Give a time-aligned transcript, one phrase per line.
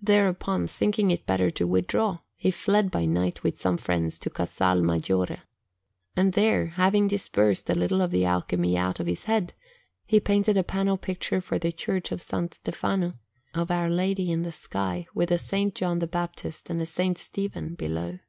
[0.00, 4.80] Thereupon, thinking it better to withdraw, he fled by night with some friends to Casal
[4.80, 5.42] Maggiore.
[6.16, 9.52] And there, having dispersed a little of the alchemy out of his head,
[10.06, 12.54] he painted a panel picture for the Church of S.
[12.56, 13.18] Stefano,
[13.52, 15.52] of Our Lady in the sky, with S.
[15.74, 17.20] John the Baptist and S.
[17.20, 18.20] Stephen below.